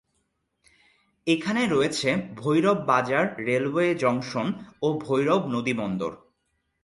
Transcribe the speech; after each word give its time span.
এখানে 1.27 1.61
রয়েছে 1.67 2.09
Bhairab 2.35 2.77
Bazar 2.85 3.25
railway 3.39 3.87
junction 3.95 4.47
ও 4.81 4.87
ভৈরব 4.99 5.41
নদী 5.47 5.73
বন্দর। 5.73 6.11